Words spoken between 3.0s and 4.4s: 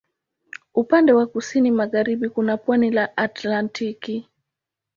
Atlantiki.